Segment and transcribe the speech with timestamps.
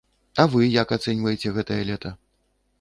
[0.43, 2.17] А вы як ацэньваеце гэтае лета?